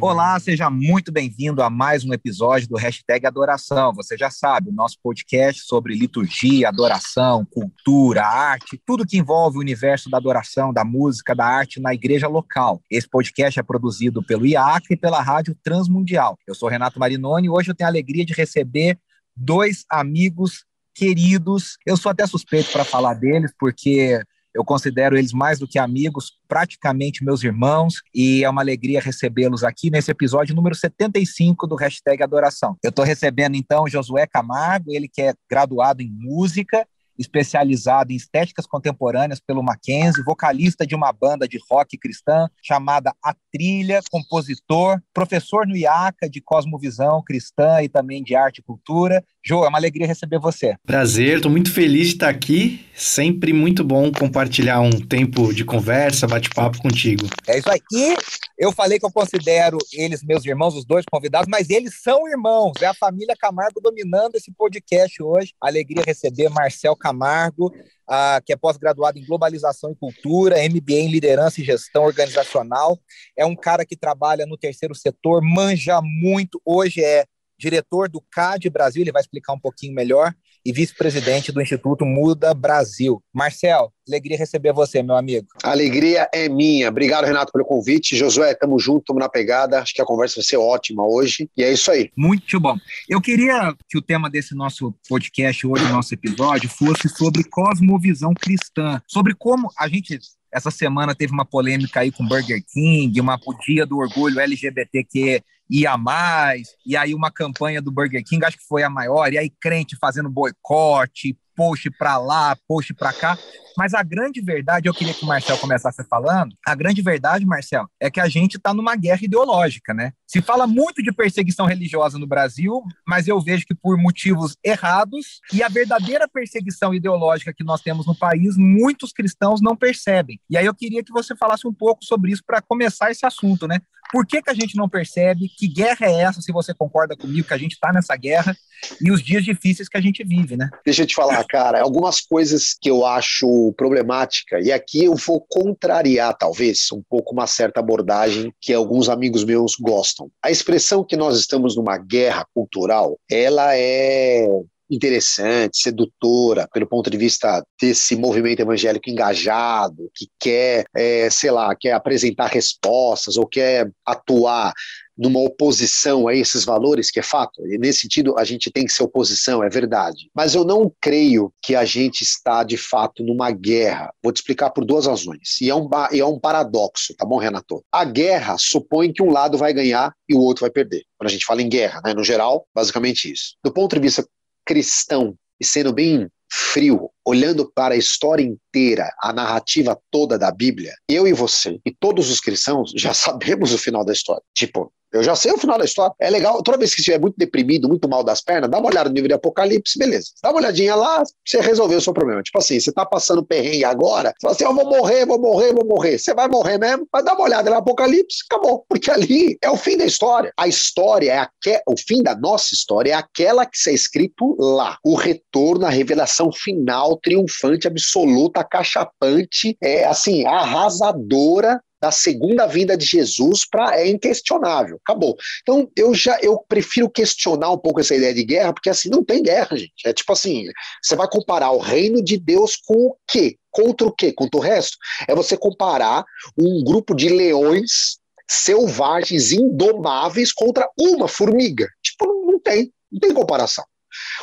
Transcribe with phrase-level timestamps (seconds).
[0.00, 3.92] Olá, seja muito bem-vindo a mais um episódio do Hashtag Adoração.
[3.94, 9.60] Você já sabe, o nosso podcast sobre liturgia, adoração, cultura, arte, tudo que envolve o
[9.60, 12.80] universo da adoração, da música, da arte na igreja local.
[12.88, 16.38] Esse podcast é produzido pelo IAC e pela Rádio Transmundial.
[16.46, 18.96] Eu sou Renato Marinoni e hoje eu tenho a alegria de receber
[19.36, 21.76] dois amigos queridos.
[21.84, 24.22] Eu sou até suspeito para falar deles, porque
[24.58, 29.62] eu considero eles mais do que amigos, praticamente meus irmãos, e é uma alegria recebê-los
[29.62, 32.76] aqui nesse episódio número 75 do Hashtag Adoração.
[32.82, 36.84] Eu estou recebendo então Josué Camargo, ele que é graduado em música,
[37.16, 43.34] especializado em estéticas contemporâneas pelo Mackenzie, vocalista de uma banda de rock cristã chamada A
[43.52, 49.24] Trilha, compositor, professor no IACA de Cosmovisão Cristã e também de Arte e Cultura.
[49.44, 50.74] Jô, é uma alegria receber você.
[50.84, 52.84] Prazer, estou muito feliz de estar aqui.
[52.94, 57.26] Sempre muito bom compartilhar um tempo de conversa, bate-papo contigo.
[57.46, 57.80] É isso aí.
[57.92, 58.16] E
[58.58, 62.72] eu falei que eu considero eles meus irmãos, os dois convidados, mas eles são irmãos.
[62.82, 65.54] É a família Camargo dominando esse podcast hoje.
[65.60, 71.60] Alegria receber Marcel Camargo, uh, que é pós-graduado em globalização e cultura, MBA em liderança
[71.60, 72.98] e gestão organizacional.
[73.36, 76.60] É um cara que trabalha no terceiro setor, manja muito.
[76.66, 77.24] Hoje é
[77.58, 80.32] diretor do CAD Brasil, ele vai explicar um pouquinho melhor,
[80.64, 83.22] e vice-presidente do Instituto Muda Brasil.
[83.32, 85.46] Marcel, alegria receber você, meu amigo.
[85.62, 86.88] A alegria é minha.
[86.88, 88.16] Obrigado, Renato, pelo convite.
[88.16, 89.80] Josué, tamo junto, tamo na pegada.
[89.80, 91.48] Acho que a conversa vai ser ótima hoje.
[91.56, 92.10] E é isso aí.
[92.16, 92.76] Muito bom.
[93.08, 99.00] Eu queria que o tema desse nosso podcast hoje, nosso episódio, fosse sobre cosmovisão cristã,
[99.06, 100.18] sobre como a gente
[100.52, 105.42] essa semana teve uma polêmica aí com Burger King, uma o dia do orgulho LGBTQ
[105.70, 109.38] ia mais, e aí uma campanha do Burger King, acho que foi a maior, e
[109.38, 113.36] aí crente fazendo boicote, post para lá, post para cá.
[113.76, 117.88] Mas a grande verdade, eu queria que o Marcel começasse falando, a grande verdade, Marcel,
[118.00, 120.12] é que a gente está numa guerra ideológica, né?
[120.26, 125.40] Se fala muito de perseguição religiosa no Brasil, mas eu vejo que por motivos errados,
[125.52, 130.40] e a verdadeira perseguição ideológica que nós temos no país, muitos cristãos não percebem.
[130.50, 133.68] E aí eu queria que você falasse um pouco sobre isso para começar esse assunto,
[133.68, 133.80] né?
[134.10, 135.48] Por que, que a gente não percebe?
[135.48, 138.56] Que guerra é essa, se você concorda comigo, que a gente está nessa guerra
[139.00, 140.70] e os dias difíceis que a gente vive, né?
[140.84, 145.44] Deixa eu te falar, cara, algumas coisas que eu acho problemática, e aqui eu vou
[145.48, 150.30] contrariar, talvez, um pouco uma certa abordagem que alguns amigos meus gostam.
[150.42, 154.46] A expressão que nós estamos numa guerra cultural, ela é
[154.90, 161.74] interessante, sedutora, pelo ponto de vista desse movimento evangélico engajado, que quer, é, sei lá,
[161.76, 164.72] quer apresentar respostas ou quer atuar
[165.18, 167.66] numa oposição a esses valores, que é fato.
[167.66, 170.30] E nesse sentido, a gente tem que ser oposição, é verdade.
[170.34, 174.12] Mas eu não creio que a gente está, de fato, numa guerra.
[174.22, 175.60] Vou te explicar por duas razões.
[175.60, 177.84] E é um, e é um paradoxo, tá bom, Renato?
[177.90, 181.02] A guerra supõe que um lado vai ganhar e o outro vai perder.
[181.18, 183.56] Quando a gente fala em guerra, né, no geral, basicamente isso.
[183.64, 184.26] Do ponto de vista
[184.64, 190.94] cristão e sendo bem frio, olhando para a história inteira, a narrativa toda da Bíblia,
[191.06, 194.42] eu e você e todos os cristãos já sabemos o final da história.
[194.54, 196.14] Tipo, eu já sei o final da história.
[196.20, 199.08] É legal, toda vez que estiver muito deprimido, muito mal das pernas, dá uma olhada
[199.08, 200.28] no livro de Apocalipse, beleza.
[200.42, 202.42] Dá uma olhadinha lá, você resolveu o seu problema.
[202.42, 205.72] Tipo assim, você tá passando perrengue agora, você fala assim, eu vou morrer, vou morrer,
[205.72, 206.18] vou morrer.
[206.18, 208.84] Você vai morrer mesmo, mas dá uma olhada no Apocalipse, acabou.
[208.88, 210.52] Porque ali é o fim da história.
[210.56, 214.98] A história é aquela, o fim da nossa história é aquela que está escrito lá.
[215.04, 223.04] O retorno, a revelação final, triunfante, absoluta, cachapante, é assim, arrasadora da segunda vinda de
[223.04, 225.36] Jesus para é inquestionável, acabou.
[225.62, 229.24] Então eu já eu prefiro questionar um pouco essa ideia de guerra, porque assim não
[229.24, 230.06] tem guerra, gente.
[230.06, 230.66] É tipo assim,
[231.02, 233.56] você vai comparar o reino de Deus com o quê?
[233.70, 234.32] Contra o quê?
[234.32, 234.96] Contra o resto?
[235.26, 236.24] É você comparar
[236.56, 238.18] um grupo de leões
[238.50, 241.86] selvagens, indomáveis contra uma formiga.
[242.02, 243.84] Tipo, não tem, não tem comparação.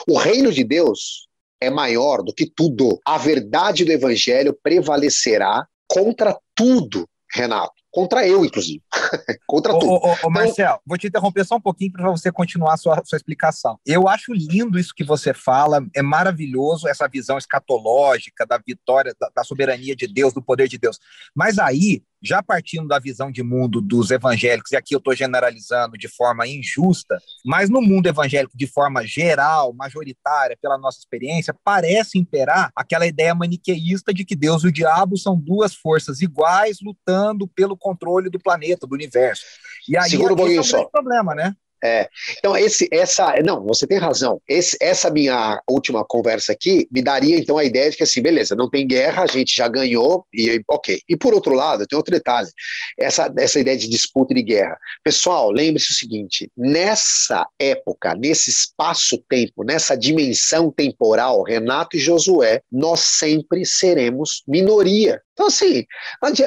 [0.07, 1.25] O reino de Deus
[1.65, 2.99] é maior do que tudo.
[3.05, 7.73] A verdade do evangelho prevalecerá contra tudo Renato.
[7.91, 8.81] Contra eu, inclusive.
[9.47, 9.87] Contra ô, tu.
[9.87, 13.01] Ô, ô, ô Marcel, vou te interromper só um pouquinho para você continuar a sua,
[13.05, 13.79] sua explicação.
[13.85, 19.29] Eu acho lindo isso que você fala, é maravilhoso essa visão escatológica da vitória, da,
[19.33, 20.99] da soberania de Deus, do poder de Deus.
[21.33, 25.97] Mas aí, já partindo da visão de mundo dos evangélicos, e aqui eu estou generalizando
[25.97, 32.17] de forma injusta, mas no mundo evangélico, de forma geral, majoritária, pela nossa experiência, parece
[32.17, 37.47] imperar aquela ideia maniqueísta de que Deus e o diabo são duas forças iguais lutando
[37.47, 39.43] pelo controle do planeta, do universo.
[39.87, 40.85] E aí Segura um pouquinho é só.
[40.85, 41.55] problema, né?
[41.85, 42.09] É,
[42.39, 44.41] então, esse, essa, não, você tem razão.
[44.49, 48.55] Esse, essa minha última conversa aqui me daria então a ideia de que assim, beleza,
[48.55, 50.99] não tem guerra, a gente já ganhou e ok.
[51.07, 52.49] E por outro lado, tem outro detalhe,
[52.97, 54.77] essa, essa ideia de disputa e de guerra.
[55.03, 63.01] Pessoal, lembre-se o seguinte: nessa época, nesse espaço-tempo, nessa dimensão temporal, Renato e Josué, nós
[63.01, 65.21] sempre seremos minoria.
[65.33, 65.85] Então, assim,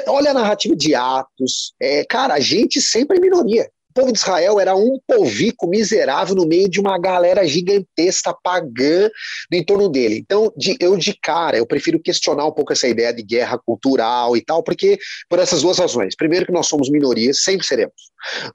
[0.07, 3.69] olha a narrativa de Atos, é, cara, a gente sempre é minoria.
[3.99, 9.09] Povo de Israel era um povico miserável no meio de uma galera gigantesca pagã
[9.51, 10.19] no entorno dele.
[10.19, 14.37] Então, de, eu de cara, eu prefiro questionar um pouco essa ideia de guerra cultural
[14.37, 14.97] e tal, porque
[15.29, 16.15] por essas duas razões.
[16.15, 17.93] Primeiro, que nós somos minorias, sempre seremos.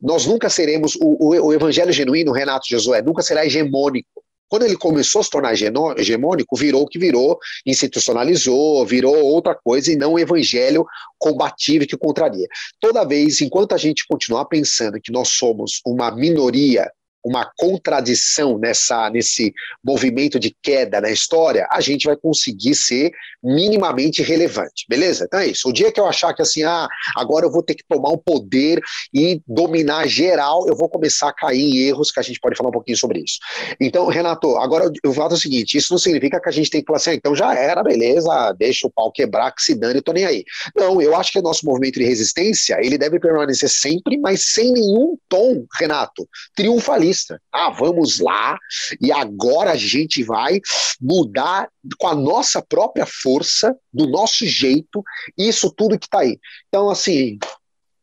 [0.00, 4.13] Nós nunca seremos, o, o, o evangelho genuíno, Renato Josué, nunca será hegemônico.
[4.54, 9.90] Quando ele começou a se tornar hegemônico, virou o que virou, institucionalizou, virou outra coisa
[9.90, 10.86] e não o evangelho
[11.18, 12.46] combativo que contraria.
[12.78, 16.88] Toda vez, enquanto a gente continuar pensando que nós somos uma minoria
[17.24, 23.12] uma contradição nessa, nesse movimento de queda na história, a gente vai conseguir ser
[23.42, 25.24] minimamente relevante, beleza?
[25.24, 25.68] Então é isso.
[25.68, 26.86] O dia que eu achar que assim, ah,
[27.16, 28.80] agora eu vou ter que tomar o um poder
[29.12, 32.68] e dominar geral, eu vou começar a cair em erros que a gente pode falar
[32.68, 33.38] um pouquinho sobre isso.
[33.80, 36.86] Então, Renato, agora eu falo o seguinte: isso não significa que a gente tem que
[36.86, 40.02] falar assim, ah, então já era, beleza, deixa o pau quebrar, que se dane, eu
[40.02, 40.44] tô nem aí.
[40.76, 44.72] Não, eu acho que o nosso movimento de resistência, ele deve permanecer sempre, mas sem
[44.72, 47.13] nenhum tom, Renato, triunfalista
[47.52, 48.58] ah, vamos lá
[49.00, 50.60] e agora a gente vai
[51.00, 51.68] mudar
[51.98, 55.02] com a nossa própria força, do nosso jeito,
[55.36, 56.38] isso tudo que está aí.
[56.68, 57.38] Então, assim,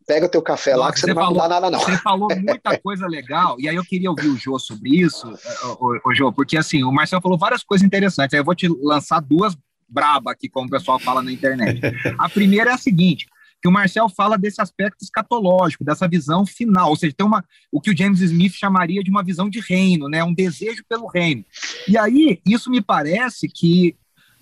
[0.08, 1.80] pega o teu café lá que você, você não vai mudar nada, não.
[1.80, 5.28] Você falou muita coisa legal, e aí eu queria ouvir o Jô sobre isso,
[5.64, 8.56] o, o, o Jô, porque assim, o Marcelo falou várias coisas interessantes, aí eu vou
[8.56, 9.56] te lançar duas
[9.92, 11.82] braba aqui, como o pessoal fala na internet.
[12.18, 13.28] A primeira é a seguinte:
[13.62, 17.80] que o Marcel fala desse aspecto escatológico, dessa visão final, ou seja, tem uma, o
[17.80, 21.46] que o James Smith chamaria de uma visão de reino, né, um desejo pelo reino.
[21.88, 23.96] E aí, isso me parece que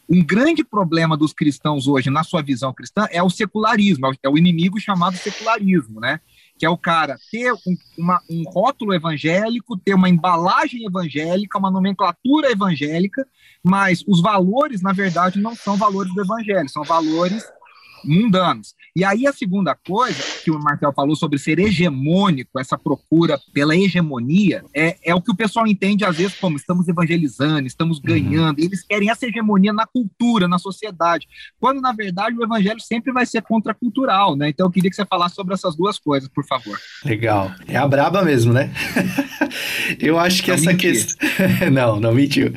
[0.09, 4.37] um grande problema dos cristãos hoje, na sua visão cristã, é o secularismo, é o
[4.39, 6.19] inimigo chamado secularismo, né?
[6.57, 11.69] Que é o cara ter um, uma, um rótulo evangélico, ter uma embalagem evangélica, uma
[11.69, 13.27] nomenclatura evangélica,
[13.63, 17.45] mas os valores, na verdade, não são valores do evangelho, são valores
[18.03, 18.73] mundanos.
[18.99, 23.73] E aí a segunda coisa que o Martel falou sobre ser hegemônico, essa procura pela
[23.73, 28.03] hegemonia, é, é o que o pessoal entende às vezes como estamos evangelizando, estamos uhum.
[28.03, 31.27] ganhando, eles querem essa hegemonia na cultura, na sociedade,
[31.61, 34.49] quando na verdade o evangelho sempre vai ser contracultural, né?
[34.49, 36.77] Então eu queria que você falasse sobre essas duas coisas, por favor.
[37.05, 37.53] Legal.
[37.69, 38.69] É a braba mesmo, né?
[39.97, 41.25] eu acho que não essa questão.
[41.71, 42.53] não, não mentiu.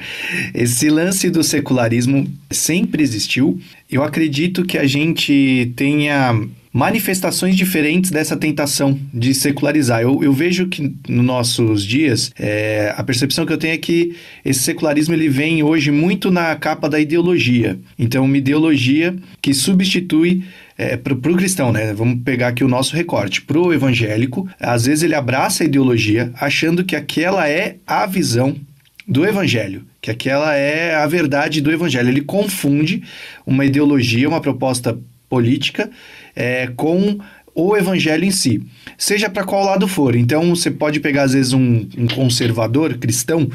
[0.52, 3.60] Esse lance do secularismo sempre existiu.
[3.92, 6.34] Eu acredito que a gente tenha
[6.72, 10.00] manifestações diferentes dessa tentação de secularizar.
[10.00, 14.16] Eu, eu vejo que nos nossos dias, é, a percepção que eu tenho é que
[14.42, 17.78] esse secularismo ele vem hoje muito na capa da ideologia.
[17.98, 20.42] Então, uma ideologia que substitui
[20.78, 21.92] é, para o cristão, né?
[21.92, 23.42] Vamos pegar aqui o nosso recorte.
[23.42, 28.56] Para o evangélico, às vezes ele abraça a ideologia achando que aquela é a visão
[29.06, 32.08] do evangelho, que aquela é a verdade do evangelho.
[32.08, 33.02] Ele confunde
[33.46, 35.90] uma ideologia, uma proposta política
[36.36, 37.18] é, com
[37.54, 38.62] o evangelho em si,
[38.96, 40.16] seja para qual lado for.
[40.16, 43.50] Então, você pode pegar, às vezes, um, um conservador cristão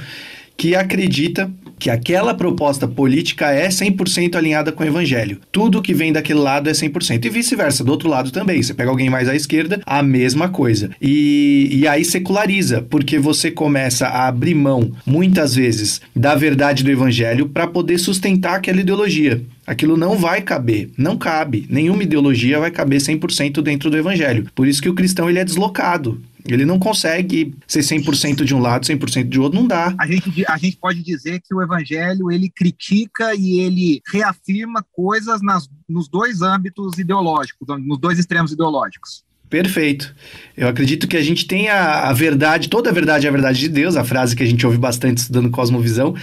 [0.56, 5.40] que acredita que aquela proposta política é 100% alinhada com o evangelho.
[5.52, 7.26] Tudo que vem daquele lado é 100%.
[7.26, 8.62] E vice-versa, do outro lado também.
[8.62, 10.90] Você pega alguém mais à esquerda, a mesma coisa.
[11.02, 16.92] E, e aí seculariza, porque você começa a abrir mão, muitas vezes, da verdade do
[16.92, 19.42] evangelho para poder sustentar aquela ideologia.
[19.66, 21.66] Aquilo não vai caber, não cabe.
[21.70, 24.48] Nenhuma ideologia vai caber 100% dentro do evangelho.
[24.56, 26.22] Por isso que o cristão ele é deslocado.
[26.54, 29.94] Ele não consegue ser 100% de um lado, 100% de outro, não dá.
[30.00, 35.42] A gente, a gente pode dizer que o evangelho, ele critica e ele reafirma coisas
[35.42, 39.26] nas, nos dois âmbitos ideológicos, nos dois extremos ideológicos.
[39.50, 40.14] Perfeito.
[40.58, 43.60] Eu acredito que a gente tem a, a verdade, toda a verdade é a verdade
[43.60, 46.14] de Deus, a frase que a gente ouve bastante estudando Cosmovisão.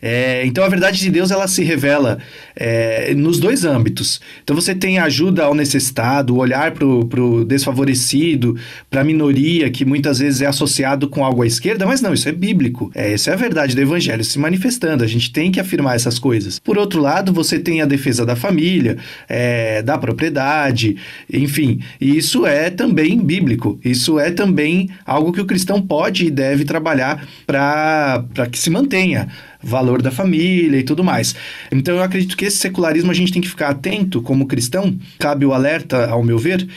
[0.00, 2.18] É, então a verdade de Deus ela se revela
[2.54, 4.20] é, nos dois âmbitos.
[4.42, 8.56] Então você tem ajuda ao necessitado, o olhar para o desfavorecido,
[8.90, 12.28] para a minoria que muitas vezes é associado com algo à esquerda, mas não, isso
[12.28, 12.90] é bíblico.
[12.94, 15.04] É, essa é a verdade do evangelho se manifestando.
[15.04, 16.58] A gente tem que afirmar essas coisas.
[16.58, 18.96] Por outro lado, você tem a defesa da família,
[19.28, 20.96] é, da propriedade,
[21.32, 21.80] enfim.
[22.00, 23.78] E isso é também bíblico.
[23.84, 29.28] Isso é também algo que o cristão pode e deve trabalhar para que se mantenha
[29.62, 31.34] valor da família e tudo mais.
[31.70, 35.44] Então eu acredito que esse secularismo a gente tem que ficar atento como cristão, cabe
[35.44, 36.68] o alerta, ao meu ver,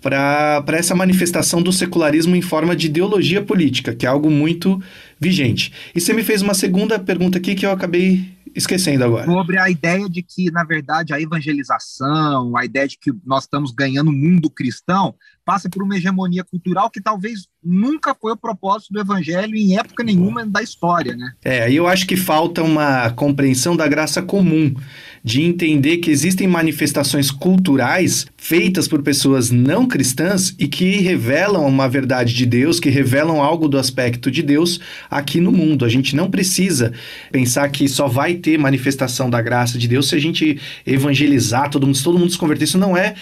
[0.00, 4.80] para essa manifestação do secularismo em forma de ideologia política, que é algo muito
[5.18, 5.72] vigente.
[5.94, 9.26] E você me fez uma segunda pergunta aqui que eu acabei esquecendo agora.
[9.26, 13.72] Sobre a ideia de que, na verdade, a evangelização, a ideia de que nós estamos
[13.72, 15.14] ganhando o mundo cristão,
[15.46, 20.02] passa por uma hegemonia cultural que talvez nunca foi o propósito do evangelho em época
[20.02, 21.32] nenhuma da história, né?
[21.44, 24.74] É, eu acho que falta uma compreensão da graça comum,
[25.22, 31.88] de entender que existem manifestações culturais feitas por pessoas não cristãs e que revelam uma
[31.88, 35.84] verdade de Deus, que revelam algo do aspecto de Deus aqui no mundo.
[35.84, 36.92] A gente não precisa
[37.30, 41.86] pensar que só vai ter manifestação da graça de Deus se a gente evangelizar todo
[41.86, 42.64] mundo, se todo mundo se converter.
[42.64, 43.14] Isso não é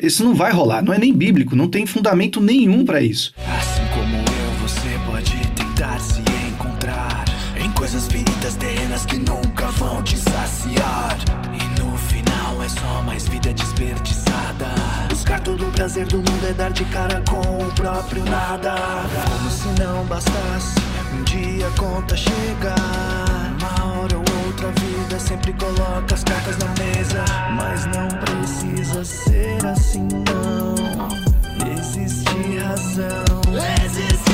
[0.00, 3.32] isso não vai rolar, não é nem bíblico, não tem fundamento nenhum para isso.
[3.58, 7.24] Assim como eu, você pode tentar se encontrar
[7.58, 11.16] em coisas feridas terrenas que nunca vão te saciar.
[11.54, 14.66] E no final é só mais vida desperdiçada.
[15.08, 18.74] Buscar todo o prazer do mundo é dar de cara com o próprio nada.
[19.24, 20.75] Como se não bastasse,
[21.16, 23.56] um dia a conta chegar.
[23.60, 27.24] Uma hora ou outra vida sempre coloca as cartas na mesa.
[27.54, 30.74] Mas não precisa ser assim, não.
[31.72, 33.40] Existe razão.
[33.84, 34.25] Existe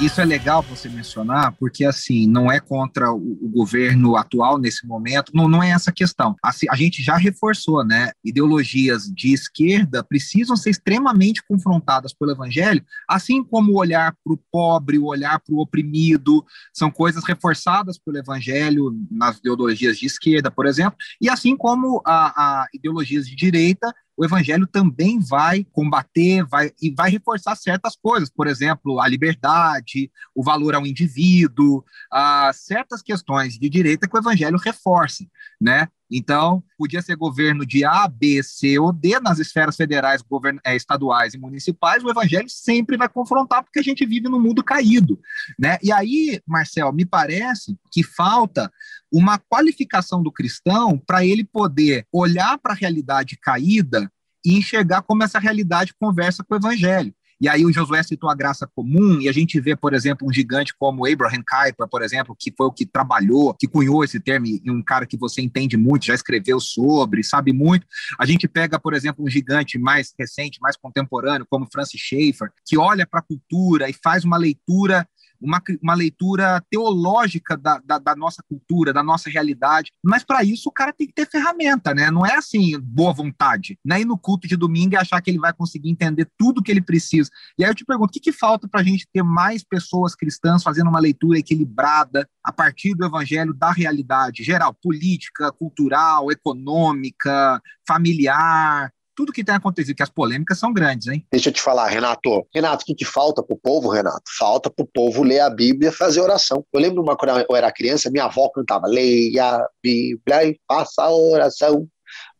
[0.00, 4.86] Isso é legal você mencionar, porque assim, não é contra o, o governo atual nesse
[4.86, 6.36] momento, não, não é essa a questão.
[6.40, 8.12] Assim, a gente já reforçou, né?
[8.24, 14.40] Ideologias de esquerda precisam ser extremamente confrontadas pelo evangelho, assim como o olhar para o
[14.52, 20.48] pobre, o olhar para o oprimido, são coisas reforçadas pelo evangelho nas ideologias de esquerda,
[20.48, 26.44] por exemplo, e assim como a, a ideologias de direita o evangelho também vai combater
[26.44, 32.52] vai, e vai reforçar certas coisas, por exemplo, a liberdade, o valor ao indivíduo, uh,
[32.52, 35.24] certas questões de direita que o evangelho reforça,
[35.60, 35.86] né?
[36.10, 40.74] Então, podia ser governo de A, B, C ou D nas esferas federais, govern é,
[40.74, 45.20] estaduais e municipais, o evangelho sempre vai confrontar, porque a gente vive num mundo caído.
[45.58, 45.78] Né?
[45.82, 48.72] E aí, Marcel, me parece que falta
[49.12, 54.10] uma qualificação do cristão para ele poder olhar para a realidade caída
[54.44, 57.14] e enxergar como essa realidade conversa com o evangelho.
[57.40, 60.32] E aí o Josué citou a graça comum, e a gente vê, por exemplo, um
[60.32, 64.46] gigante como Abraham Kuyper, por exemplo, que foi o que trabalhou, que cunhou esse termo,
[64.46, 67.86] e um cara que você entende muito, já escreveu sobre, sabe muito.
[68.18, 72.76] A gente pega, por exemplo, um gigante mais recente, mais contemporâneo, como Francis Schaeffer, que
[72.76, 75.06] olha para a cultura e faz uma leitura
[75.40, 79.92] uma, uma leitura teológica da, da, da nossa cultura, da nossa realidade.
[80.02, 82.10] Mas para isso o cara tem que ter ferramenta, né?
[82.10, 83.78] Não é assim, boa vontade.
[83.84, 86.62] Não é ir no culto de domingo e achar que ele vai conseguir entender tudo
[86.62, 87.30] que ele precisa.
[87.58, 90.14] E aí eu te pergunto, o que, que falta para a gente ter mais pessoas
[90.14, 97.60] cristãs fazendo uma leitura equilibrada a partir do evangelho da realidade geral, política, cultural, econômica,
[97.86, 101.26] familiar, tudo que tem acontecido, que as polêmicas são grandes, hein?
[101.32, 102.46] Deixa eu te falar, Renato.
[102.54, 104.22] Renato, o que, que falta pro povo, Renato?
[104.38, 106.64] Falta pro povo ler a Bíblia e fazer oração.
[106.72, 111.02] Eu lembro uma quando eu era criança, minha avó cantava: leia a Bíblia e faça
[111.02, 111.88] a oração.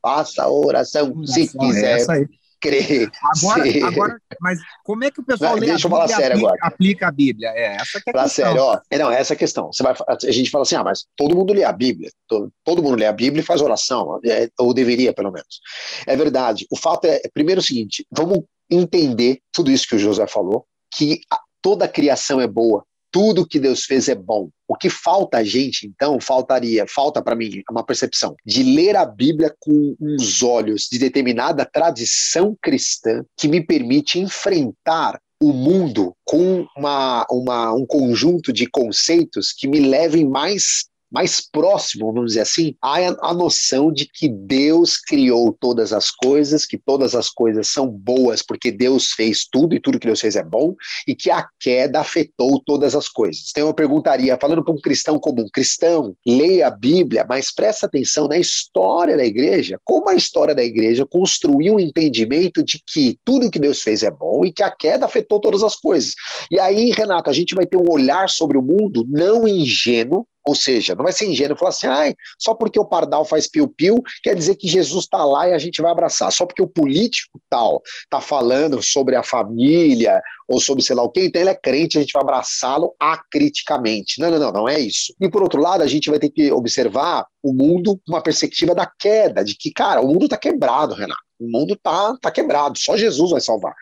[0.00, 1.98] Faça a oração, se quiser.
[1.98, 2.28] É
[2.60, 3.10] crer.
[3.22, 6.46] Agora, agora, mas como é que o pessoal não, lê deixa eu falar sério aplica,
[6.46, 6.58] agora.
[6.62, 7.48] aplica a Bíblia?
[7.50, 8.28] É, essa que é a questão.
[8.28, 8.80] sério, ó.
[8.90, 9.72] É, não, essa é a questão.
[9.72, 12.10] Você vai, a gente fala assim, ah, mas todo mundo lê a Bíblia.
[12.26, 15.60] Todo, todo mundo lê a Bíblia e faz oração, é, ou deveria, pelo menos.
[16.06, 16.66] É verdade.
[16.70, 21.20] O fato é, primeiro, o seguinte, vamos entender tudo isso que o José falou, que
[21.62, 24.48] toda a criação é boa, tudo que Deus fez é bom.
[24.66, 29.04] O que falta a gente, então, faltaria, falta para mim uma percepção de ler a
[29.04, 36.66] Bíblia com uns olhos de determinada tradição cristã que me permite enfrentar o mundo com
[36.76, 42.74] uma, uma, um conjunto de conceitos que me levem mais mais próximo, vamos dizer assim,
[42.82, 47.88] há a noção de que Deus criou todas as coisas, que todas as coisas são
[47.88, 50.74] boas porque Deus fez tudo e tudo que Deus fez é bom,
[51.06, 53.44] e que a queda afetou todas as coisas.
[53.50, 58.28] Então eu perguntaria, falando para um cristão comum, cristão, leia a Bíblia, mas presta atenção
[58.28, 63.50] na história da igreja, como a história da igreja construiu um entendimento de que tudo
[63.50, 66.12] que Deus fez é bom e que a queda afetou todas as coisas.
[66.50, 70.54] E aí, Renato, a gente vai ter um olhar sobre o mundo não ingênuo, ou
[70.54, 74.34] seja, não vai ser ingênuo falar assim, ah, só porque o pardal faz piu-piu, quer
[74.34, 76.32] dizer que Jesus está lá e a gente vai abraçar.
[76.32, 81.10] Só porque o político tal está falando sobre a família ou sobre sei lá o
[81.10, 84.18] quê, então ele é crente, a gente vai abraçá-lo acriticamente.
[84.18, 85.14] Não, não, não, não é isso.
[85.20, 88.74] E por outro lado, a gente vai ter que observar o mundo com uma perspectiva
[88.74, 91.20] da queda, de que, cara, o mundo está quebrado, Renato.
[91.38, 93.74] O mundo tá, tá quebrado, só Jesus vai salvar.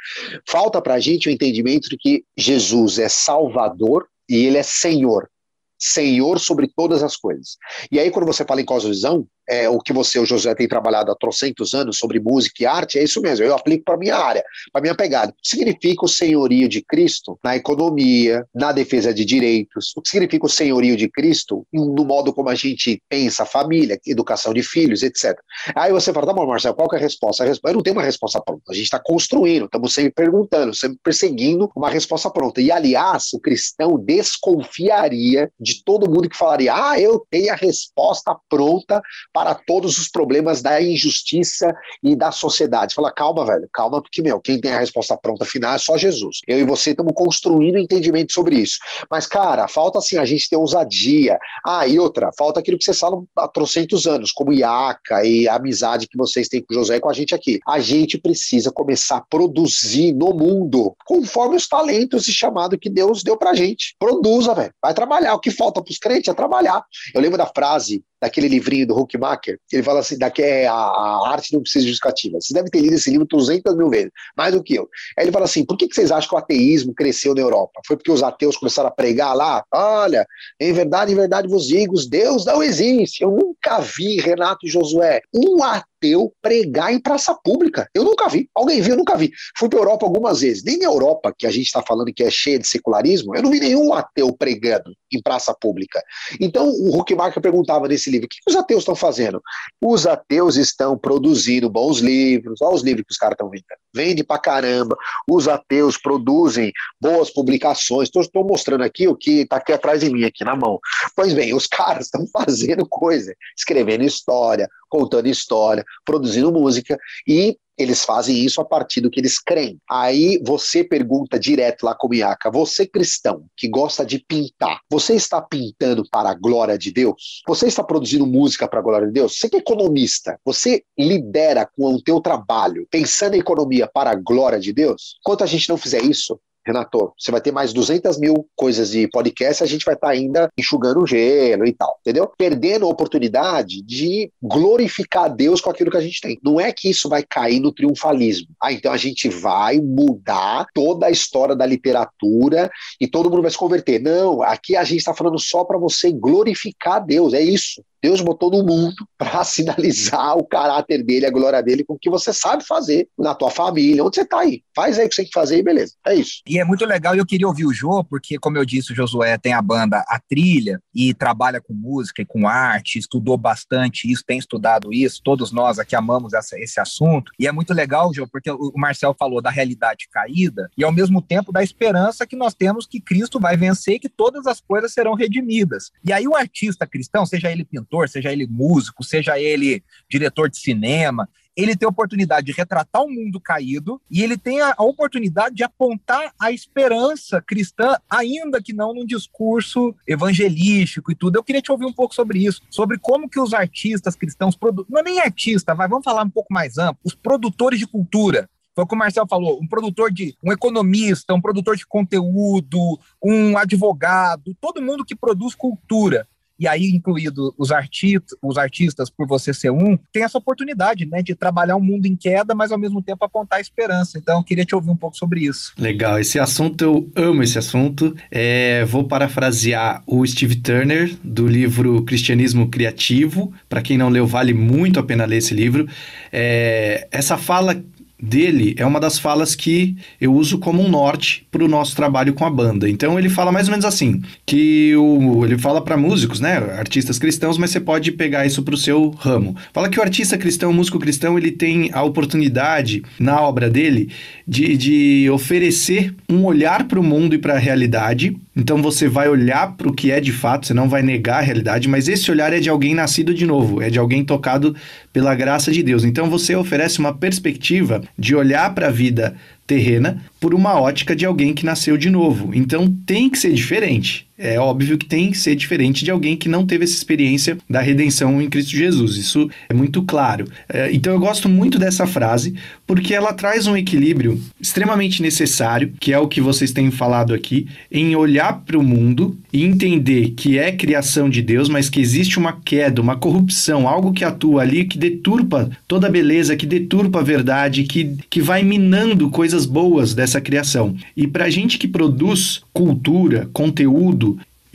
[0.48, 5.30] Falta para a gente o entendimento de que Jesus é Salvador e ele é Senhor.
[5.78, 7.56] Senhor sobre todas as coisas.
[7.90, 11.10] E aí, quando você fala em cosmovisão, é, o que você, o José, tem trabalhado
[11.10, 14.44] há trocentos anos sobre música e arte, é isso mesmo, eu aplico para minha área,
[14.72, 15.32] para minha pegada.
[15.32, 19.92] O que significa o senhorio de Cristo na economia, na defesa de direitos?
[19.96, 23.98] O que significa o senhorio de Cristo no modo como a gente pensa a família,
[24.06, 25.38] educação de filhos, etc.
[25.74, 27.44] Aí você fala, tá bom, Marcelo, qual é a resposta?
[27.44, 30.74] A resposta eu não tenho uma resposta pronta, a gente está construindo, estamos sempre perguntando,
[30.74, 32.60] sempre perseguindo uma resposta pronta.
[32.60, 38.36] E, aliás, o cristão desconfiaria de todo mundo que falaria, ah, eu tenho a resposta
[38.48, 39.00] pronta
[39.36, 42.94] para todos os problemas da injustiça e da sociedade.
[42.94, 46.38] Fala, calma, velho, calma, porque, meu, quem tem a resposta pronta final é só Jesus.
[46.48, 48.78] Eu e você estamos construindo entendimento sobre isso.
[49.10, 51.38] Mas, cara, falta assim a gente ter ousadia.
[51.62, 55.56] Ah, e outra, falta aquilo que vocês falam há trocentos anos, como IACA e a
[55.56, 57.60] amizade que vocês têm com o José e com a gente aqui.
[57.68, 63.22] A gente precisa começar a produzir no mundo, conforme os talentos e chamado que Deus
[63.22, 63.96] deu pra gente.
[63.98, 64.72] Produza, velho.
[64.80, 65.34] Vai trabalhar.
[65.34, 66.82] O que falta pros crentes é trabalhar.
[67.12, 68.94] Eu lembro da frase daquele livrinho do
[69.32, 72.40] Huckmacher, ele fala assim, daqui é a, a arte não precisa de justificativa.
[72.40, 74.88] Você deve ter lido esse livro 200 mil vezes, mais do que eu.
[75.18, 77.80] Aí ele fala assim, por que, que vocês acham que o ateísmo cresceu na Europa?
[77.86, 79.64] Foi porque os ateus começaram a pregar lá?
[79.72, 80.26] Olha,
[80.60, 83.22] em verdade, em verdade vos digo, Deus não existe.
[83.22, 85.95] Eu nunca vi, Renato e Josué, um ateu
[86.42, 87.88] pregar em praça pública.
[87.94, 88.48] Eu nunca vi.
[88.54, 88.94] Alguém viu?
[88.94, 89.30] Eu nunca vi.
[89.58, 90.64] Fui para Europa algumas vezes.
[90.64, 93.50] Nem na Europa, que a gente está falando que é cheia de secularismo, eu não
[93.50, 96.02] vi nenhum ateu pregando em praça pública.
[96.40, 99.40] Então, o Huckmacher perguntava nesse livro, o que os ateus estão fazendo?
[99.82, 103.66] Os ateus estão produzindo bons livros, olha os livros que os caras estão vendendo.
[103.94, 104.96] Vende pra caramba.
[105.30, 108.10] Os ateus produzem boas publicações.
[108.14, 110.78] Estou mostrando aqui o que está aqui atrás de mim, aqui na mão.
[111.14, 118.04] Pois bem, os caras estão fazendo coisa, escrevendo história, contando história, produzindo música e eles
[118.04, 119.78] fazem isso a partir do que eles creem.
[119.88, 125.14] Aí você pergunta direto lá com o Miaka, você cristão que gosta de pintar, você
[125.14, 127.42] está pintando para a glória de Deus?
[127.46, 129.38] Você está produzindo música para a glória de Deus?
[129.38, 134.14] Você que é economista, você lidera com o teu trabalho pensando em economia para a
[134.14, 135.16] glória de Deus?
[135.20, 139.08] Enquanto a gente não fizer isso, Renato, você vai ter mais 200 mil coisas de
[139.08, 142.30] podcast, a gente vai estar tá ainda enxugando o gelo e tal, entendeu?
[142.36, 146.38] Perdendo a oportunidade de glorificar Deus com aquilo que a gente tem.
[146.42, 148.48] Não é que isso vai cair no triunfalismo.
[148.62, 153.50] Ah, então a gente vai mudar toda a história da literatura e todo mundo vai
[153.50, 154.00] se converter.
[154.00, 157.82] Não, aqui a gente está falando só para você glorificar Deus, é isso.
[158.06, 162.10] Deus botou no mundo para sinalizar o caráter dele, a glória dele, com o que
[162.10, 164.62] você sabe fazer na tua família, onde você está aí.
[164.74, 165.94] Faz aí o que você tem que fazer e beleza.
[166.06, 166.42] É isso.
[166.46, 168.94] E é muito legal, e eu queria ouvir o Jô, porque, como eu disse, o
[168.94, 174.10] Josué tem a banda A Trilha e trabalha com música e com arte, estudou bastante
[174.10, 177.32] isso, tem estudado isso, todos nós aqui amamos essa, esse assunto.
[177.38, 181.20] E é muito legal, Jô, porque o Marcel falou da realidade caída e, ao mesmo
[181.20, 184.92] tempo, da esperança que nós temos que Cristo vai vencer e que todas as coisas
[184.92, 185.90] serão redimidas.
[186.04, 190.58] E aí, o artista cristão, seja ele pintor, seja ele músico, seja ele diretor de
[190.58, 194.74] cinema, ele tem a oportunidade de retratar o um mundo caído e ele tem a,
[194.78, 201.36] oportunidade de apontar a esperança cristã, ainda que não num discurso evangelístico e tudo.
[201.36, 204.56] Eu queria te ouvir um pouco sobre isso, sobre como que os artistas cristãos,
[204.88, 208.48] não é nem artista, vai, vamos falar um pouco mais amplo, os produtores de cultura,
[208.74, 212.78] foi o que o Marcel falou, um produtor de, um economista, um produtor de conteúdo,
[213.24, 219.26] um advogado, todo mundo que produz cultura e aí incluído os, arti os artistas, por
[219.26, 222.78] você ser um, tem essa oportunidade, né, de trabalhar um mundo em queda, mas ao
[222.78, 224.18] mesmo tempo apontar esperança.
[224.18, 225.72] Então, eu queria te ouvir um pouco sobre isso.
[225.78, 228.14] Legal, esse assunto eu amo esse assunto.
[228.30, 233.52] É, vou parafrasear o Steve Turner do livro Cristianismo Criativo.
[233.68, 235.88] Para quem não leu, vale muito a pena ler esse livro.
[236.32, 237.82] É, essa fala
[238.20, 242.32] dele é uma das falas que eu uso como um norte para o nosso trabalho
[242.32, 242.88] com a banda.
[242.88, 247.18] Então ele fala mais ou menos assim, que o, ele fala para músicos, né, artistas
[247.18, 249.56] cristãos, mas você pode pegar isso para o seu ramo.
[249.72, 254.10] Fala que o artista cristão, o músico cristão, ele tem a oportunidade na obra dele
[254.46, 258.36] de, de oferecer um olhar para o mundo e para a realidade.
[258.56, 261.42] Então você vai olhar para o que é de fato, você não vai negar a
[261.42, 264.74] realidade, mas esse olhar é de alguém nascido de novo, é de alguém tocado
[265.12, 266.04] pela graça de Deus.
[266.04, 271.26] Então você oferece uma perspectiva de olhar para a vida terrena por uma ótica de
[271.26, 272.54] alguém que nasceu de novo.
[272.54, 274.25] Então tem que ser diferente.
[274.38, 277.80] É óbvio que tem que ser diferente de alguém que não teve essa experiência da
[277.80, 279.16] redenção em Cristo Jesus.
[279.16, 280.46] Isso é muito claro.
[280.68, 282.54] É, então eu gosto muito dessa frase
[282.86, 287.66] porque ela traz um equilíbrio extremamente necessário, que é o que vocês têm falado aqui,
[287.90, 292.38] em olhar para o mundo e entender que é criação de Deus, mas que existe
[292.38, 297.20] uma queda, uma corrupção, algo que atua ali que deturpa toda a beleza, que deturpa
[297.20, 300.94] a verdade, que, que vai minando coisas boas dessa criação.
[301.16, 304.25] E para a gente que produz cultura, conteúdo,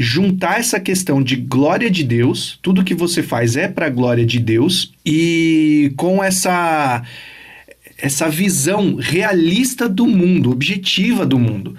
[0.02, 4.26] juntar essa questão de glória de Deus, tudo que você faz é para a glória
[4.26, 7.04] de Deus, e com essa
[7.98, 11.76] essa visão realista do mundo, objetiva do mundo.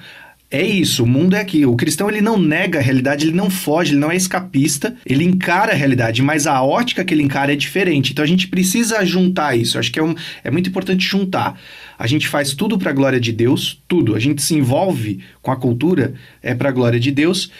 [0.48, 1.64] É isso, o mundo é aqui.
[1.64, 5.24] O cristão ele não nega a realidade, ele não foge, ele não é escapista, ele
[5.24, 8.12] encara a realidade, mas a ótica que ele encara é diferente.
[8.12, 9.78] Então a gente precisa juntar isso.
[9.78, 11.58] Acho que é, um, é muito importante juntar.
[11.98, 14.14] A gente faz tudo para a glória de Deus, tudo.
[14.14, 17.50] A gente se envolve com a cultura é para a glória de Deus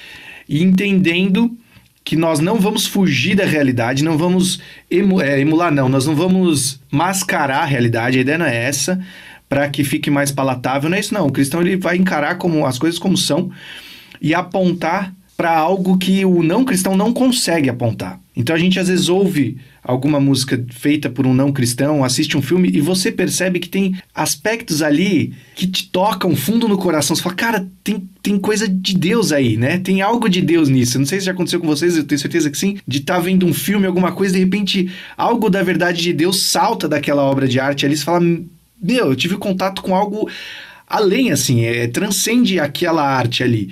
[0.53, 1.57] e entendendo
[2.05, 4.61] que nós não vamos fugir da realidade, não vamos
[4.91, 9.01] emu, é, emular, não, nós não vamos mascarar a realidade, a ideia não é essa,
[9.49, 11.27] para que fique mais palatável, não é isso não.
[11.27, 13.51] O cristão ele vai encarar como as coisas como são
[14.21, 18.21] e apontar para algo que o não cristão não consegue apontar.
[18.37, 22.43] Então a gente às vezes ouve alguma música feita por um não cristão, assiste um
[22.43, 27.17] filme e você percebe que tem aspectos ali que te tocam fundo no coração.
[27.17, 29.79] Você fala, cara, tem, tem coisa de Deus aí, né?
[29.79, 30.99] Tem algo de Deus nisso.
[30.99, 33.21] Não sei se já aconteceu com vocês, eu tenho certeza que sim, de estar tá
[33.21, 37.49] vendo um filme, alguma coisa, de repente algo da verdade de Deus salta daquela obra
[37.49, 40.31] de arte ali, você fala, meu, eu tive contato com algo
[40.87, 43.71] além, assim, é, transcende aquela arte ali.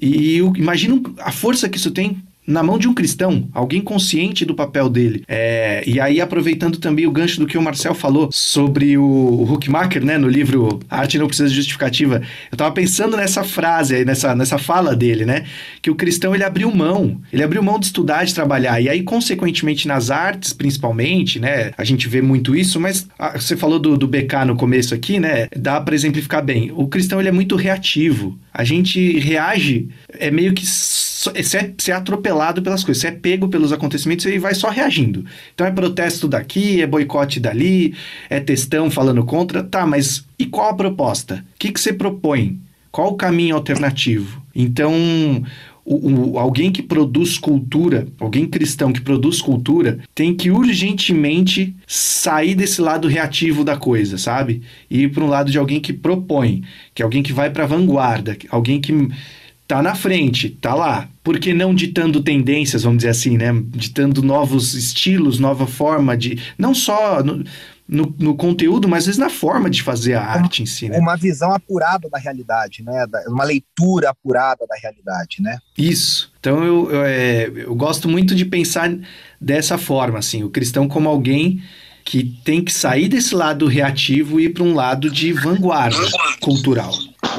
[0.00, 2.16] E eu imagino a força que isso tem
[2.50, 5.22] na mão de um cristão, alguém consciente do papel dele.
[5.28, 10.04] É, e aí, aproveitando também o gancho do que o Marcel falou sobre o Huckmacher,
[10.04, 14.34] né, no livro Arte Não Precisa de Justificativa, eu estava pensando nessa frase aí, nessa,
[14.34, 15.44] nessa fala dele, né,
[15.80, 19.02] que o cristão ele abriu mão, ele abriu mão de estudar, de trabalhar, e aí,
[19.02, 23.96] consequentemente, nas artes, principalmente, né, a gente vê muito isso, mas ah, você falou do,
[23.96, 26.72] do BK no começo aqui, né, dá para exemplificar bem.
[26.74, 31.90] O cristão ele é muito reativo, a gente reage, é meio que você é, você
[31.90, 35.24] é atropelado pelas coisas, você é pego pelos acontecimentos e vai só reagindo.
[35.54, 37.94] Então é protesto daqui, é boicote dali,
[38.28, 39.62] é textão falando contra.
[39.62, 41.44] Tá, mas e qual a proposta?
[41.54, 42.58] O que, que você propõe?
[42.90, 44.42] Qual o caminho alternativo?
[44.54, 44.92] Então,
[45.92, 52.80] o, alguém que produz cultura, alguém cristão que produz cultura, tem que urgentemente sair desse
[52.80, 54.62] lado reativo da coisa, sabe?
[54.88, 56.62] E ir para um lado de alguém que propõe,
[56.94, 58.92] que é alguém que vai para a vanguarda, alguém que
[59.66, 61.08] tá na frente, tá lá.
[61.24, 63.52] Por que não ditando tendências, vamos dizer assim, né?
[63.70, 66.38] Ditando novos estilos, nova forma de.
[66.56, 67.22] Não só.
[67.22, 67.44] No,
[67.90, 70.88] no, no, conteúdo, mas às vezes na forma de fazer a arte em si.
[70.88, 70.96] Né?
[70.98, 73.04] Uma visão apurada da realidade, né?
[73.26, 75.58] Uma leitura apurada da realidade, né?
[75.76, 76.32] Isso.
[76.38, 78.96] Então eu, eu, é, eu gosto muito de pensar
[79.40, 81.60] dessa forma, assim, o cristão como alguém
[82.04, 85.98] que tem que sair desse lado reativo e ir para um lado de vanguarda
[86.40, 86.92] cultural.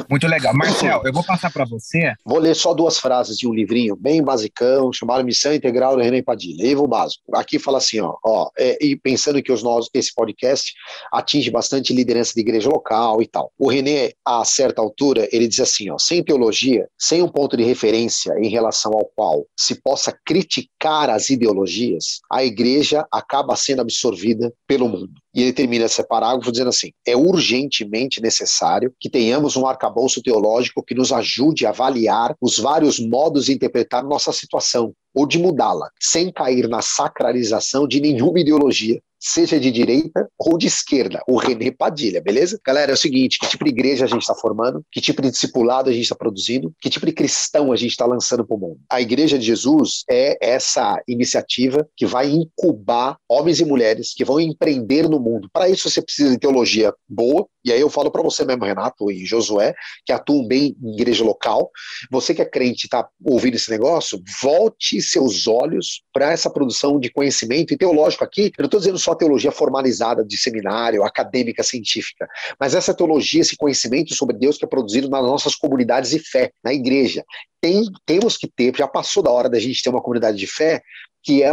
[0.10, 0.54] Muito legal.
[0.54, 2.14] Marcel, eu vou passar para você.
[2.26, 6.22] Vou ler só duas frases de um livrinho bem basicão, chamado Missão Integral do René
[6.22, 6.64] Padilha.
[6.64, 7.24] Livro básico.
[7.36, 10.74] Aqui fala assim, ó, ó é, e pensando que os nós, esse podcast
[11.12, 13.52] atinge bastante liderança de igreja local e tal.
[13.58, 17.64] O René, a certa altura, ele diz assim, ó, sem teologia, sem um ponto de
[17.64, 24.54] referência em relação ao qual se possa criticar as ideologias, a igreja acaba sendo absorvida
[24.68, 25.14] pelo mundo.
[25.34, 30.84] E ele termina esse parágrafo dizendo assim: é urgentemente necessário que tenhamos um arcabouço teológico
[30.84, 35.90] que nos ajude a avaliar os vários modos de interpretar nossa situação ou de mudá-la,
[36.00, 41.72] sem cair na sacralização de nenhuma ideologia, seja de direita ou de esquerda, o René
[41.72, 42.60] Padilha, beleza?
[42.66, 45.30] Galera, é o seguinte, que tipo de igreja a gente está formando, que tipo de
[45.30, 48.60] discipulado a gente está produzindo, que tipo de cristão a gente está lançando para o
[48.60, 48.80] mundo.
[48.90, 54.40] A Igreja de Jesus é essa iniciativa que vai incubar homens e mulheres que vão
[54.40, 55.50] empreender no mundo.
[55.54, 59.12] Para isso você precisa de teologia boa, E aí eu falo para você mesmo, Renato
[59.12, 61.70] e Josué, que atuam bem em igreja local.
[62.10, 67.12] Você que é crente está ouvindo esse negócio, volte seus olhos para essa produção de
[67.12, 68.52] conhecimento e teológico aqui.
[68.58, 72.28] Eu não estou dizendo só teologia formalizada de seminário, acadêmica, científica,
[72.60, 76.52] mas essa teologia, esse conhecimento sobre Deus que é produzido nas nossas comunidades de fé,
[76.64, 77.24] na igreja.
[77.60, 80.82] Tem, temos que ter, já passou da hora da gente ter uma comunidade de fé
[81.24, 81.52] que é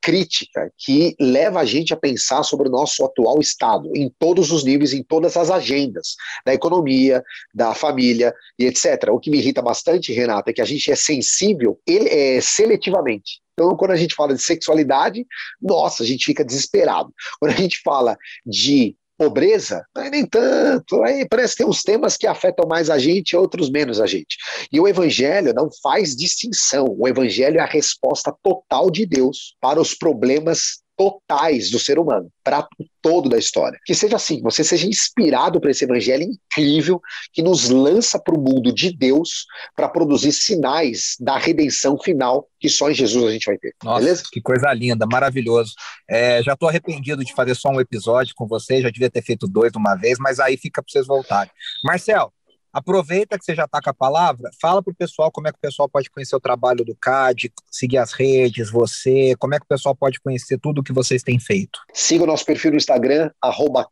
[0.00, 4.64] crítica que leva a gente a pensar sobre o nosso atual estado, em todos os
[4.64, 6.16] níveis, em todas as agendas,
[6.46, 9.10] da economia, da família e etc.
[9.10, 13.40] O que me irrita bastante, Renata, é que a gente é sensível é, seletivamente.
[13.58, 15.26] Então, quando a gente fala de sexualidade,
[15.60, 17.12] nossa, a gente fica desesperado.
[17.40, 18.16] Quando a gente fala
[18.46, 21.02] de pobreza, nem tanto.
[21.02, 24.36] Aí parece que tem uns temas que afetam mais a gente, outros menos a gente.
[24.72, 26.86] E o evangelho não faz distinção.
[26.96, 32.28] O evangelho é a resposta total de Deus para os problemas totais do ser humano,
[32.42, 32.66] para
[33.00, 33.78] todo da história.
[33.86, 37.00] Que seja assim, você seja inspirado por esse evangelho incrível
[37.32, 42.68] que nos lança para o mundo de Deus para produzir sinais da redenção final que
[42.68, 43.72] só em Jesus a gente vai ter.
[43.84, 44.22] Nossa, beleza?
[44.32, 45.74] Que coisa linda, maravilhoso.
[46.10, 49.46] É, já estou arrependido de fazer só um episódio com você, já devia ter feito
[49.46, 51.52] dois de uma vez, mas aí fica para vocês voltarem.
[51.84, 52.32] Marcel,
[52.72, 55.58] Aproveita que você já está com a palavra, fala para o pessoal como é que
[55.58, 59.64] o pessoal pode conhecer o trabalho do CAD, seguir as redes, você, como é que
[59.64, 61.80] o pessoal pode conhecer tudo o que vocês têm feito.
[61.92, 63.30] Siga o nosso perfil no Instagram,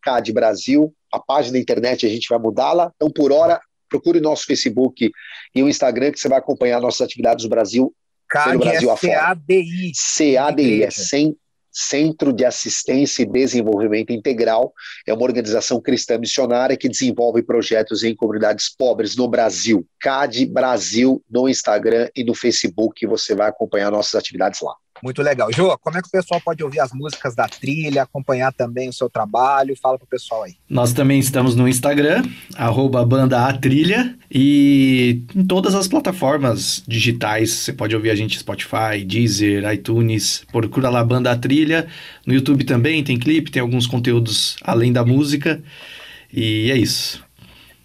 [0.03, 4.23] CAD Brasil, a página da internet a gente vai mudá-la, então por hora procure o
[4.23, 5.11] nosso Facebook
[5.55, 7.95] e o Instagram que você vai acompanhar nossas atividades no Brasil,
[8.29, 9.13] CAD pelo Brasil é afora.
[9.13, 9.93] C-A-D-I.
[10.35, 11.37] CADI, é sem
[11.79, 14.73] Centro de Assistência e Desenvolvimento Integral,
[15.07, 19.87] é uma organização cristã missionária que desenvolve projetos em comunidades pobres no Brasil.
[20.01, 24.75] CAD Brasil no Instagram e no Facebook, você vai acompanhar nossas atividades lá.
[25.03, 25.53] Muito legal.
[25.53, 28.93] Jô, como é que o pessoal pode ouvir as músicas da trilha, acompanhar também o
[28.93, 29.77] seu trabalho?
[29.81, 30.55] Fala pro pessoal aí.
[30.69, 32.25] Nós também estamos no Instagram,
[32.57, 37.51] arroba banda A Trilha, e em todas as plataformas digitais.
[37.53, 40.45] Você pode ouvir a gente Spotify, Deezer, iTunes.
[40.51, 41.87] Procura lá Banda A Trilha.
[42.27, 45.63] No YouTube também tem clipe, tem alguns conteúdos além da música.
[46.33, 47.25] E é isso.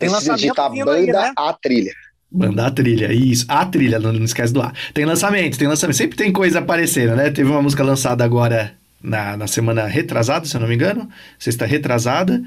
[0.02, 1.34] Tem lançamento digitar vindo banda aí, né?
[1.38, 1.94] a trilha.
[2.32, 3.46] Banda A Trilha, isso.
[3.48, 4.72] A Trilha, não, não esquece do A.
[4.94, 5.98] Tem lançamento, tem lançamento.
[5.98, 7.30] Sempre tem coisa aparecendo, né?
[7.30, 11.10] Teve uma música lançada agora na, na semana retrasada, se eu não me engano.
[11.38, 12.42] Sexta retrasada.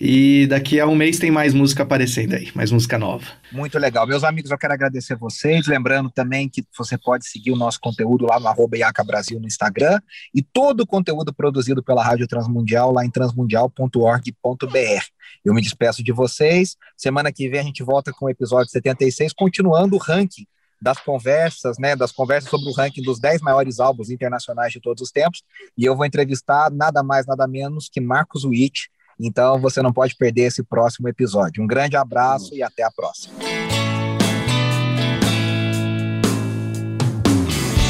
[0.00, 3.26] E daqui a um mês tem mais música aparecendo aí, mais música nova.
[3.52, 4.06] Muito legal.
[4.06, 5.66] Meus amigos, eu quero agradecer vocês.
[5.66, 10.00] Lembrando também que você pode seguir o nosso conteúdo lá no Iaca Brasil no Instagram
[10.34, 15.04] e todo o conteúdo produzido pela Rádio Transmundial lá em transmundial.org.br.
[15.44, 16.76] Eu me despeço de vocês.
[16.96, 20.46] Semana que vem a gente volta com o episódio 76, continuando o ranking
[20.80, 25.02] das conversas, né, das conversas sobre o ranking dos 10 maiores álbuns internacionais de todos
[25.02, 25.42] os tempos,
[25.76, 28.88] e eu vou entrevistar nada mais, nada menos que Marcos Witt,
[29.26, 31.62] então você não pode perder esse próximo episódio.
[31.62, 33.34] Um grande abraço e até a próxima.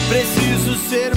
[0.09, 1.15] Preciso ser